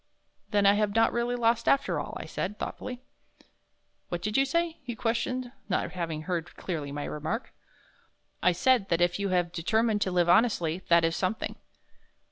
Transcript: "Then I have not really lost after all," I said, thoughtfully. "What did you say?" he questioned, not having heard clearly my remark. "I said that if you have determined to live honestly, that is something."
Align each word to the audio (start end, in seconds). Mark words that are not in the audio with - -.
"Then 0.49 0.65
I 0.65 0.73
have 0.73 0.95
not 0.95 1.13
really 1.13 1.35
lost 1.35 1.67
after 1.67 1.99
all," 1.99 2.17
I 2.19 2.25
said, 2.25 2.57
thoughtfully. 2.57 3.03
"What 4.09 4.23
did 4.23 4.35
you 4.35 4.45
say?" 4.45 4.79
he 4.81 4.95
questioned, 4.95 5.51
not 5.69 5.91
having 5.91 6.23
heard 6.23 6.55
clearly 6.55 6.91
my 6.91 7.03
remark. 7.05 7.53
"I 8.41 8.51
said 8.51 8.89
that 8.89 8.99
if 8.99 9.19
you 9.19 9.29
have 9.29 9.51
determined 9.51 10.01
to 10.01 10.11
live 10.11 10.27
honestly, 10.27 10.79
that 10.87 11.05
is 11.05 11.15
something." 11.15 11.55